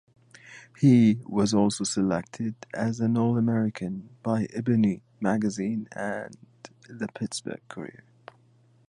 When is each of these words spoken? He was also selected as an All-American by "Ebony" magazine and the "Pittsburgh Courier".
He 0.79 1.19
was 1.27 1.53
also 1.53 1.83
selected 1.83 2.55
as 2.73 2.99
an 2.99 3.15
All-American 3.15 4.09
by 4.23 4.47
"Ebony" 4.51 5.03
magazine 5.19 5.87
and 5.91 6.35
the 6.89 7.07
"Pittsburgh 7.09 7.61
Courier". 7.69 8.03